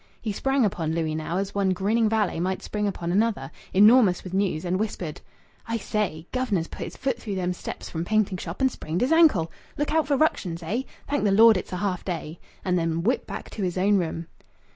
He 0.19 0.31
sprang 0.31 0.65
upon 0.65 0.95
Louis 0.95 1.13
now 1.13 1.37
as 1.37 1.53
one 1.53 1.73
grinning 1.73 2.09
valet 2.09 2.39
might 2.39 2.63
spring 2.63 2.87
upon 2.87 3.11
another, 3.11 3.51
enormous 3.71 4.23
with 4.23 4.33
news, 4.33 4.65
and 4.65 4.79
whispered 4.79 5.21
"I 5.67 5.77
say, 5.77 6.25
guv'nor's 6.31 6.69
put 6.69 6.85
his 6.85 6.97
foot 6.97 7.19
through 7.21 7.35
them 7.35 7.53
steps 7.53 7.87
from 7.87 8.03
painting 8.03 8.39
shop 8.39 8.61
and 8.61 8.71
sprained 8.71 9.01
his 9.01 9.11
ankle. 9.11 9.51
Look 9.77 9.93
out 9.93 10.07
for 10.07 10.17
ructions, 10.17 10.63
eh? 10.63 10.81
Thank 11.07 11.23
the 11.23 11.31
Lord 11.31 11.55
it's 11.55 11.71
a 11.71 11.77
half 11.77 12.03
day!" 12.03 12.39
and 12.65 12.79
then 12.79 13.03
whipped 13.03 13.27
back 13.27 13.51
to 13.51 13.61
his 13.61 13.77
own 13.77 13.97
room. 13.99 14.25